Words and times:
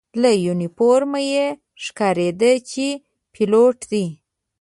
له 0.21 0.29
یونیفورم 0.45 1.13
یې 1.31 1.45
ښکارېده 1.83 2.51
چې 2.71 2.87
پیلوټ 3.33 3.77
دی. 3.91 4.05